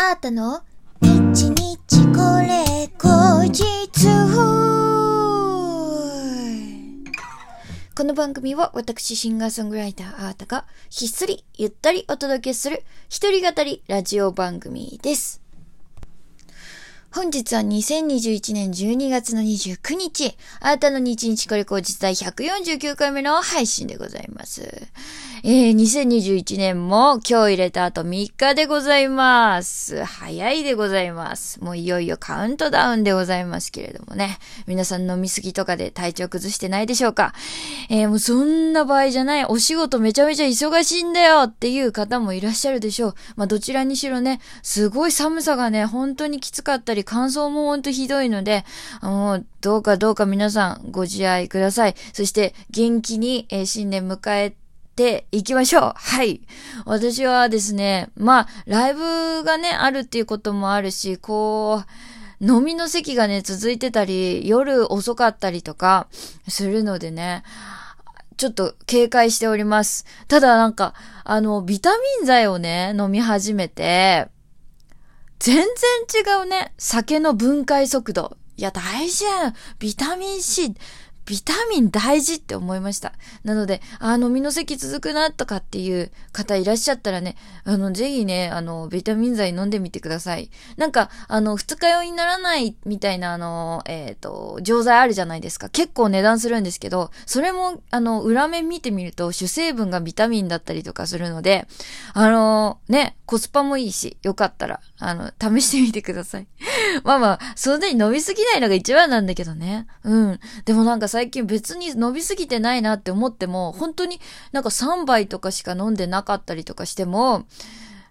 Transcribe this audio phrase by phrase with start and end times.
[0.00, 0.62] あーたの？
[1.02, 3.64] 一日これ後日
[7.96, 15.47] この番組は私シンガーソングライターあーたがひっそりゆったりお届けする一人語りラジオ番組です。
[17.10, 24.88] 本日は2021年12月の29日、あなたの日日これ後日第149回目の配信でございます。
[25.44, 30.04] えー、2021年も今日入れた後3日でございます。
[30.04, 31.62] 早いでございます。
[31.62, 34.38] もういよいよカウントダウンでございますけれどもね。
[34.66, 37.32] 皆さん飲みすぎとかで体調崩してないでしょうか
[37.88, 39.44] えー、もうそんな場合じゃない。
[39.44, 43.14] お仕事めちゃめちゃ忙しいんだよっていう方もいらっしゃるでしょう。
[43.36, 48.64] まあどちらにしろね、すごい寒さがね、本当にきつかったり、乾燥も本当ひどいので、
[49.02, 51.94] もうどうかどうか皆さんご自愛ください。
[52.12, 54.54] そして元気に、えー新年迎え
[54.98, 55.92] ていきましょう。
[55.96, 56.40] はい。
[56.84, 61.84] 私はですね、まあ、ライブがね、あるっていうこともあるし、こ
[62.40, 66.08] う、飲みの席がね、続いてたり、夜遅かったりとか
[66.48, 67.44] するのでね、
[68.36, 70.04] ちょっと警戒しております。
[70.28, 74.28] ただなんか、あの、ビタミン剤をね、飲み始めて、
[75.38, 76.72] 全然違うね。
[76.78, 78.36] 酒の分解速度。
[78.56, 79.54] いや、大事やん。
[79.78, 80.74] ビタミン C。
[81.28, 83.12] ビタミン大事って思いました。
[83.44, 90.50] なので、あ、飲みの席続くなとかっていう方いらっしゃったらね、あの、ぜひね、あの、ビタミン剤飲んでみてください。
[90.78, 95.68] なんか、あの、二日酔いにならないみたいな、あの、えっ、と、錠剤あるじゃないですか。
[95.68, 101.68] 結構値段するんですけど、それも、あの、裏面見てみると、主成分がビタミンだったりとかするので、
[102.14, 106.46] あの、ね、コスパもいいし、よかったら、あの、試してみてください。
[107.04, 109.86] まあまあ、そんなに伸びすぎないのが一番なんだけどね。
[110.02, 110.40] うん。
[110.64, 114.20] でもなんか最近別に伸びすぎてないなって思っても、本当に
[114.52, 117.46] なんか3杯とかしか飲んでなかったりとかしても、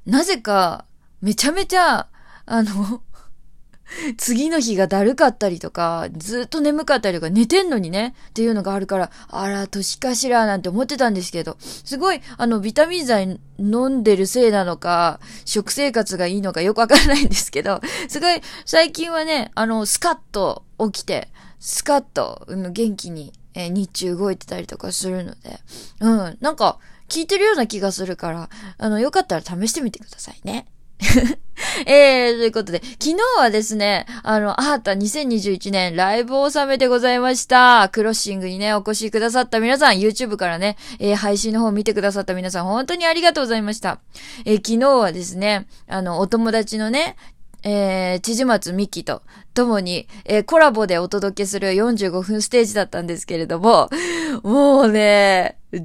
[0.06, 0.86] なぜか、
[1.22, 2.08] めちゃめちゃ、
[2.46, 3.02] あの、
[4.18, 25.60] 次の日がだるかったりとか、ずっと眠かったりとか、寝てんのにね、っていうのがあるから、あら、年かしら、なんて思ってたんですけど、すごい、あの、ビタミン剤飲んでるせいなのか、食生活がいいのかよくわからないんですけど、すごい、最近はね、あの、スカッと起きて、スカッと、うん元気に、えー日中動いてたりとかするので、
[26.00, 26.78] うん、なんか、
[27.10, 30.68] 聞いてるような気がするから、あの、よかったら試してみてくださいね。
[31.86, 37.90] えー、ということで、昨日はですね、あの、あーた2021年ライブ納めでございました。
[37.92, 44.00] クロッシングにね、お越しくださった皆さん、YouTube からね、えー配信の方見てくださった皆さん、本当にありがとうございました。
[44.46, 47.16] えー昨日はですね、あの、お友達のね、
[47.64, 53.90] えー、ちじまつみきと共に、えーコラボでお届けする45分ステージだったんですけれども、
[54.44, 55.80] もうね、超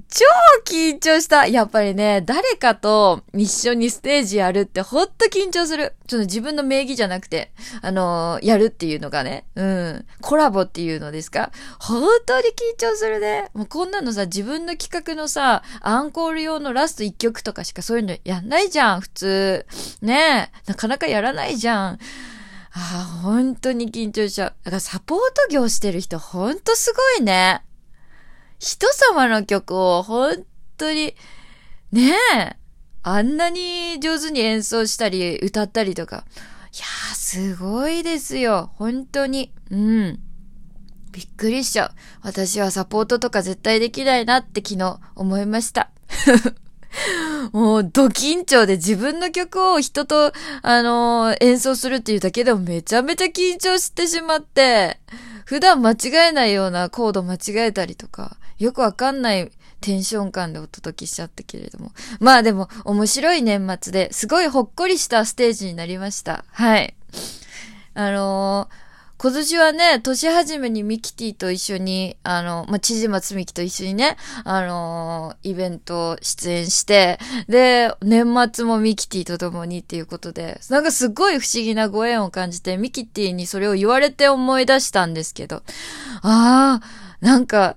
[0.65, 1.48] 緊張した。
[1.48, 5.94] やっぱりね、誰かと一緒にステージやるってほんと緊張する。
[6.06, 7.50] ちょっと自分の名義じゃなくて、
[7.81, 11.50] あのーやるっていうのがね、うん、コラボっていうのですか？
[11.81, 13.50] 本当に緊張するね。
[13.54, 19.66] もうこんなのさ、自分の企画のさ、アンコール用のラスト1曲とかしかそういうのやんないじゃん、普通。
[20.00, 21.93] ねえ、なかなかやらないじゃん。
[21.94, 21.99] あ
[22.75, 24.54] あ、本当に緊張しちゃう。
[24.62, 27.62] だからサポート業してる人ほんとすごいね。
[28.62, 30.44] 人様の曲を本
[30.76, 31.16] 当に、
[31.90, 32.56] ねえ、
[33.02, 36.24] あんなに上手に演奏したり歌ったりとか。
[36.72, 38.70] いやー、すごいですよ。
[38.76, 39.52] 本当に。
[39.72, 40.20] うん。
[41.10, 41.90] びっくりしちゃう。
[42.22, 45.90] 私はサポートとか絶対できないなって昨日思いました。
[47.50, 55.00] もう、ド緊張で自分の曲を人と、あのー演奏するっていうだけでもめちゃめちゃ緊張してしまって、
[55.44, 61.92] 普段間違えないようなコード間違えたりとか、よくわかんないテンション感でお届けしちゃったけれども。
[62.20, 66.44] まあでも、面白い年末ですごいほっこりしたステージになりました。
[66.50, 66.94] はい。
[67.94, 68.81] あのー
[69.22, 85.62] 今年はね、年始めにミキティと一緒に、あの、まあ、ちじまつみきと一緒にね、あのーイベント出演して、で、年末もミキティと共にっていうことで、なんかすごい不思議なご縁を感じて、ミキティにそれを言われて思い出したんですけど、
[86.22, 86.82] ああ、
[87.20, 87.76] なんか、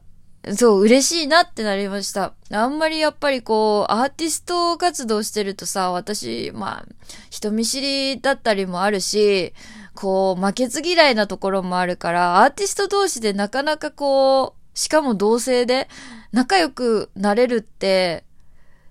[0.58, 2.34] そう、嬉しいなってなりました。
[2.52, 6.86] あんまりやっぱりこう、アーティスト活動してるとさ、私、まあ、
[7.30, 9.54] 人見知りだったりもあるし、
[9.96, 15.88] こう、負けず嫌いなところもあるから、アーティスト同士でなかなかこう、しかも同性で
[16.32, 18.26] 仲良くなれるって、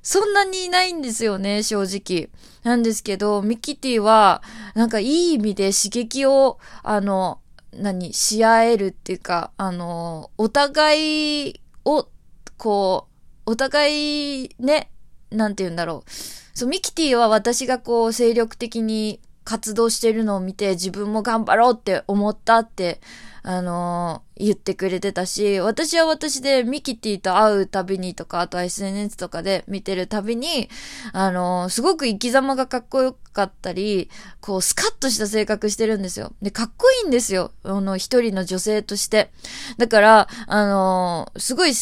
[0.03, 2.29] そんなにいないんですよね、正直。
[2.63, 4.43] なんですけど、ミキティは、
[4.75, 7.41] なんかいい意味で刺激を、あの、
[7.73, 12.09] 何、し合えるっていうか、あの、お互いを、
[12.57, 13.09] こ
[13.47, 14.91] う、お互いね、
[15.31, 16.11] なんて言うんだろう。
[16.55, 23.01] そう、ミキティは私がこう精力的に活動してるのを見て自分も頑張ろうって思ったって、
[23.47, 30.71] あのー、言ってくれてたし、私は私でミキティと会うたびにとか、あとは SNS とかで見てるたびに、
[31.13, 34.09] あのー、すごく生き様がかっこよかったり、
[34.41, 36.33] こう、スカッとした性格してるんですよ。
[36.41, 37.53] で、かっこいいんですよ。
[37.65, 39.31] あの、一人の女性として。
[39.77, 41.73] だから、あのー、すごい、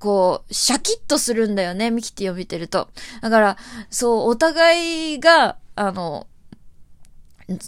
[0.00, 2.88] こう、シャキッとするんだよね、ミキティを見てると。
[3.22, 3.56] だから、
[3.90, 6.26] そう、お互いが、あの、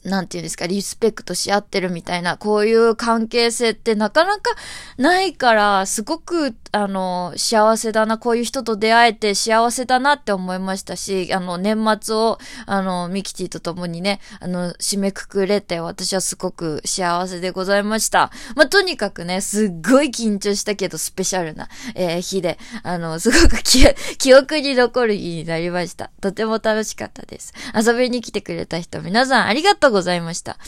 [0.04, 4.50] なんていうんですか、リスペクトし合ってるみたいな、こういう関係性ってなかなか
[4.96, 18.32] ないから、すごく、あの、幸せだな、こういう人と出会えて幸せだなって思いましたし、あの、年末を、あの、ミキティと共にね、あの、締めくくれて、私はすごく幸せでございました。
[18.56, 26.10] まあ、とにかくね、すっごい緊張したけど、スペシャルな、えー、日で、あの、すごく 記憶に残る日になりました。
[26.20, 27.54] とても楽しかったです。
[27.74, 30.58] 遊びに来てくれた人、皆さんありがとうがとうございました。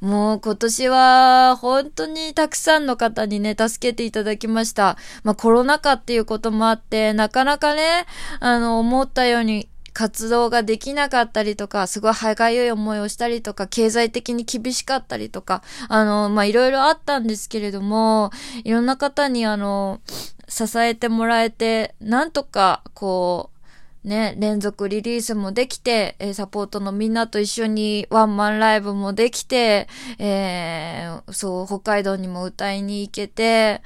[0.00, 4.96] もう今年は本当にたくさんの方にね、助けていただきました。
[5.24, 8.06] まあコロナ禍っていうこともあって、なかなかね、
[8.40, 18.30] あの、思ったように活動ができなかったりとか、すごい歯がゆい思いをしたりとか、経済的に厳しかったりとか、あの、まあ、いろいろあったんですけれども、
[18.64, 20.00] いろんな方にあの、
[20.48, 23.59] 支えてもらえて、なんとか、こう、
[24.02, 29.88] ね、連続リリースもできて、えサポートのみんなと一緒にワンマンライブもできて、
[30.18, 33.82] えー、そう、北海道にも歌いに行けて、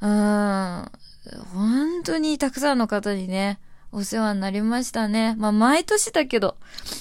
[0.00, 0.90] うん、
[1.52, 5.34] 本当にたくさんの方にね、お世話になりましたね。
[5.38, 6.56] まあ、毎年だけど。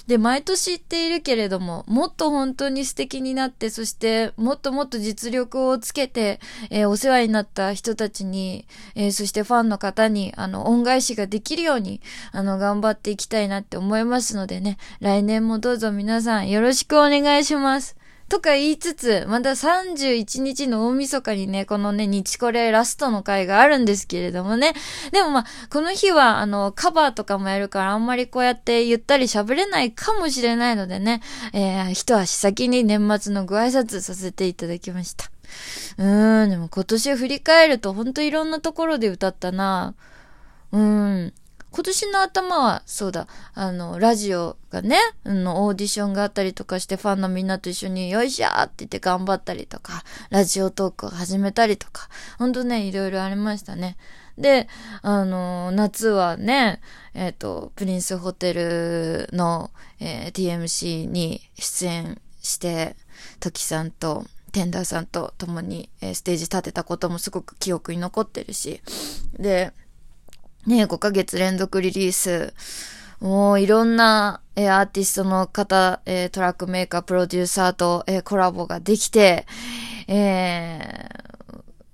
[0.07, 6.39] で、毎年言っているけれども、もっと本当に素敵になって、そして、もっともっと実力をつけて、
[6.69, 11.99] えー、お世話になった人たちに、えー、そしてファンの方に、あの、恩返しができるように、
[12.31, 17.96] あの、頑張っていきたいなって思いますのでね、来年もどうぞ皆さんよろしくお願いします。
[18.29, 24.73] とか言いつつ、まだ31日の大晦日にね、このね、日これラストの回があるんですけれどもね。
[25.11, 31.21] でもまあ、この日は、あの、カバーとかもやるから、あんまりこうやってゆったり喋れないかもしれないのでね、
[31.53, 35.31] えー、一足先に年末のご挨拶させていただきました。
[35.97, 39.95] うーん、でも今年振り返ると、ほんといろんなところで歌ったな。
[40.73, 41.33] うーん。
[41.71, 52.09] 今年の頭は、そうだ、あの、ラジオがね、あの、オーディションがあったりとかして、ファンのみんなと一緒に、よいしょーって言って頑張ったりとか、ラジオトークを始めたりとか、
[52.39, 53.97] ほんとね、いろいろありましたね。
[54.37, 54.67] で、
[55.01, 56.81] あの、夏はね、
[57.13, 62.95] えっ、ー、と、プリンスホテルの、えー、TMC に出演して、
[63.39, 68.81] トキさんと、テンダーさんと共に、えー、ステージ立てたこともすごく記憶に残ってるし、
[69.37, 69.73] で、
[70.67, 72.53] ね、5ヶ月連続リリース。
[73.21, 79.47] もういろんな、えー、アーティストの方、えー、トラックメーカー、プロデューサーと、えー、コラボができて、
[80.07, 81.09] え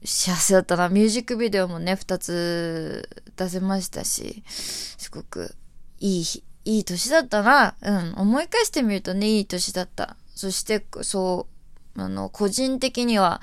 [0.03, 0.89] 幸せだったな。
[0.89, 5.55] ミュージックビデオもね、2つ出せましたし、すごく
[5.99, 6.23] いい、
[6.65, 7.75] いい年だったな。
[7.81, 8.13] うん。
[8.17, 10.17] 思い返してみるとね、いい年だった。
[10.35, 11.47] そして、そ
[11.95, 13.39] う、あの、個人的には、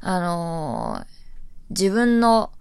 [0.00, 1.04] あの
[1.70, 2.52] 自分の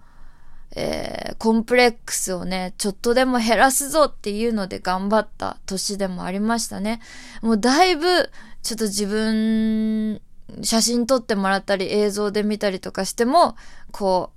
[0.75, 7.01] えー、コンプレックスをね、ちょっとでも減らすぞっていうので頑張った年でもありましたね。
[7.41, 8.29] もうだいぶ、
[8.63, 10.21] ちょっと自分、
[10.61, 13.55] 写真撮ってもらったり映像で見たりとかしても、
[13.91, 14.31] こ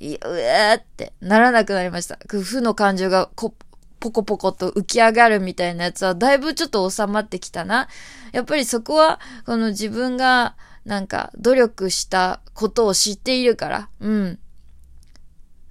[0.00, 2.18] う、いうえーってならなくなりました。
[2.28, 3.54] 負の感情がこ
[4.00, 7.88] ポコポコと浮き上がるみたいなやつはだいぶちょっと収まってきたな。
[8.32, 14.38] やっぱりそこは、この自分がなんか努力したことを知っているから、うん。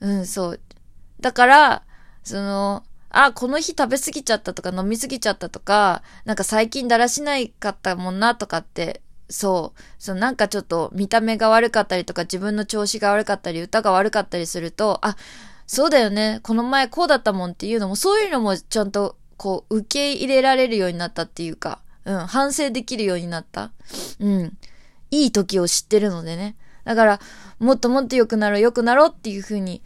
[0.02, 0.60] うん、そう。
[1.20, 1.84] だから、
[2.24, 15.16] その、あ、この日食べ過ぎちゃったとか飲み過ぎちゃったとか、なんか最近だらしないかったもんなとかって、そう、そうなんかちょっと見た目が悪かったりとか自分の調子が悪かったり歌が悪かったりすると、あ、
[15.68, 23.72] そうだよね、この前こうだったもんっていうのも、そういうのもちゃんとこう受け入れられるようになったっていうか、うん、反省できるようになった。
[24.20, 24.58] うん。
[25.12, 26.56] いい時を知ってるのでね。
[26.84, 27.20] だから、
[27.62, 29.84] もっともっと良くなろう、良くなろうっていうふうに、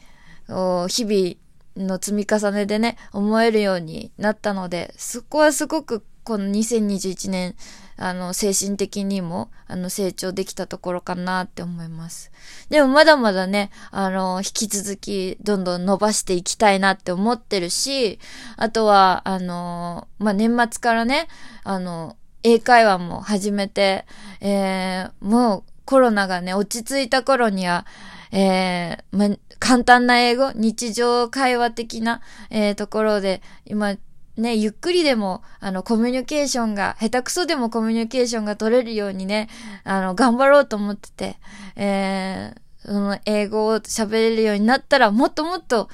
[0.48, 7.56] 日々の積み重ねでね、思えるようになったので、そこはすごくこの2021年、
[7.98, 12.32] あの、精神的にも、あの、成長できたところかなって思います。
[12.70, 18.20] でもまだまだね、あの、引き続き、どんどん伸ばしていきたいなって思ってるし、
[18.56, 21.28] あとは、あの、まあ、年末からね、
[21.66, 24.06] あの、英会話も始めて、
[24.40, 27.86] えー、もうコロナがね、落ち着いた頃には、
[28.32, 33.96] えー、ま、簡単な英語、日常会話的な、えー、ところで、今、
[34.38, 39.48] ね、ゆっくりでも、あの、コミュニケーションが、下手くそでもコミュニケーションが取れるようにね、
[39.84, 41.38] あの、頑張ろうと思ってて、
[41.78, 45.90] えー、その英語を喋れるようになったら、もっともっと、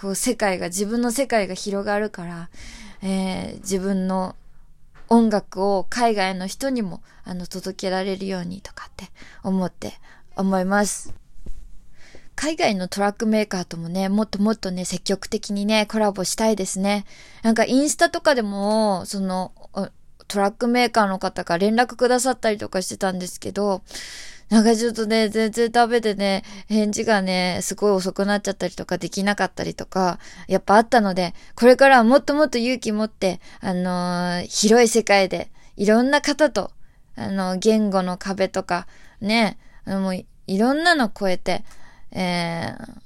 [0.00, 2.50] こう、世界が、自分の世界が広がるから、
[3.02, 4.36] えー、自分の
[5.08, 9.06] 音楽を海外の人にも、あの、届けられるようにとかって
[9.42, 9.94] 思って
[10.36, 11.14] 思います。
[12.34, 17.06] 海外のトラックメーカーともね、もっともっとね、積極的にね、コラボしたいですね。
[17.42, 19.52] なんかインスタとかでも、その、
[20.28, 23.82] トラックメーカーの方が連絡くださったりとかしてたんですけど、
[24.48, 36.70] なんかちょっとね、全然食べてね、返事がね、すごい遅くなっちゃったりとかできなかったりとか、やっぱあったので、これからはもっともっと勇気持って、あのー、広い世界で、いろんな方と、
[37.16, 38.86] あの、言語の壁とか、
[39.20, 41.64] ね、もういろんなの超えて、
[42.12, 43.00] えー、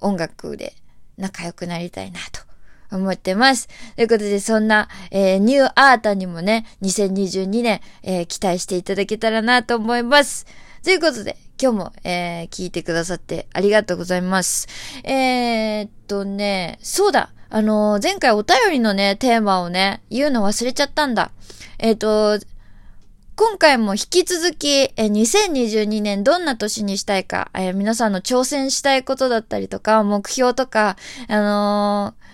[0.00, 0.74] 音楽で
[1.16, 2.45] 仲良くなりたいなと
[2.90, 3.68] 思ってます。
[3.96, 10.46] ということで、そんな、えー、ニューアータにもね、2022年、えー、期待していただけたらなと思います。
[10.82, 14.68] ということで、今日も、えー、聞いてくださってありがとうございます。
[15.04, 21.30] えー、っとね、そうだ、あのー、前回お便りのね、テーマをね、言うの忘れちゃったんだ。
[21.78, 22.38] えー、っと、
[23.36, 30.96] 今回も引き続き、え2022年どんな年にしたいか、え皆さんの挑戦したいことだったりとか、目標とか、
[31.28, 32.26] あのー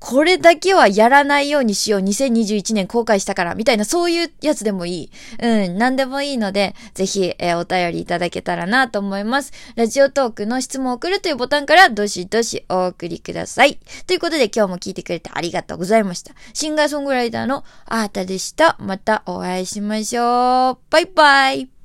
[0.00, 2.00] これだけはやらないようにしよう。
[2.00, 3.54] 2021年後悔したから。
[3.54, 5.10] みたいな、そういうやつでもいい。
[5.40, 9.52] うん、なんでもいいので、ぜひ、えー、お便りいただけたらなと思います。
[9.76, 13.78] ラジオトークの質問を送るというボタンから、どしどしお送りください。
[14.06, 16.34] ということで、今日も聞いてくれてありがとうございました。
[16.54, 18.76] シンガーソングライターのアータでした。
[18.80, 20.78] またお会いしましょう。
[20.90, 21.79] バイバイ。